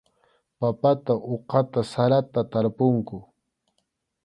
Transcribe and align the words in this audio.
Papata 0.59 1.13
uqata 1.35 1.79
sarata 1.91 2.39
tarpunku. 2.51 3.17